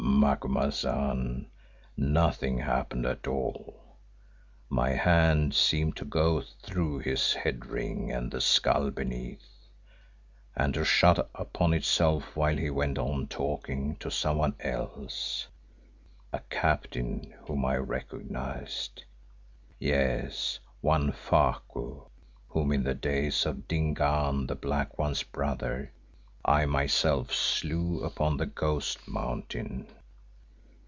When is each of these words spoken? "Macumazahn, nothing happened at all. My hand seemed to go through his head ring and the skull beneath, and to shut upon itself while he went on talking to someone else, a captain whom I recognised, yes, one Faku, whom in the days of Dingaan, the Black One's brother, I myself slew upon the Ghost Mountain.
"Macumazahn, 0.03 1.47
nothing 1.97 2.59
happened 2.59 3.07
at 3.07 3.27
all. 3.27 3.95
My 4.69 4.91
hand 4.91 5.55
seemed 5.55 5.95
to 5.97 6.05
go 6.05 6.43
through 6.61 6.99
his 6.99 7.33
head 7.33 7.65
ring 7.65 8.11
and 8.11 8.29
the 8.31 8.39
skull 8.41 8.91
beneath, 8.91 9.47
and 10.55 10.75
to 10.75 10.85
shut 10.85 11.17
upon 11.33 11.73
itself 11.73 12.35
while 12.35 12.55
he 12.55 12.69
went 12.69 12.99
on 12.99 13.27
talking 13.29 13.95
to 13.95 14.11
someone 14.11 14.53
else, 14.59 15.47
a 16.31 16.39
captain 16.51 17.33
whom 17.47 17.65
I 17.65 17.77
recognised, 17.77 19.03
yes, 19.79 20.59
one 20.81 21.11
Faku, 21.13 22.03
whom 22.49 22.71
in 22.71 22.83
the 22.83 22.93
days 22.95 23.47
of 23.47 23.67
Dingaan, 23.67 24.45
the 24.45 24.55
Black 24.55 24.99
One's 24.99 25.23
brother, 25.23 25.91
I 26.45 26.65
myself 26.67 27.33
slew 27.33 28.01
upon 28.03 28.37
the 28.37 28.45
Ghost 28.47 29.07
Mountain. 29.07 29.87